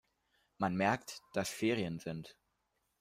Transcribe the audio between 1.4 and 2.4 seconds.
Ferien sind.